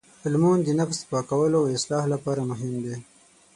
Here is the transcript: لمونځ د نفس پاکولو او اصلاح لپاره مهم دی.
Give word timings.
لمونځ 0.31 0.61
د 0.65 0.69
نفس 0.79 0.99
پاکولو 1.11 1.57
او 1.61 1.67
اصلاح 1.77 2.03
لپاره 2.13 2.41
مهم 2.49 2.73
دی. 2.85 2.95